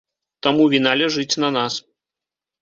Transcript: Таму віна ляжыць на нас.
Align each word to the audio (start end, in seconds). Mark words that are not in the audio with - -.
Таму 0.45 0.63
віна 0.71 0.91
ляжыць 1.01 1.27
на 1.45 1.49
нас. 1.59 1.73